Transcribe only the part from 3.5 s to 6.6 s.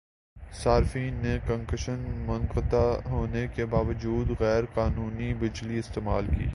کے باوجودغیرقانونی بجلی استعمال کی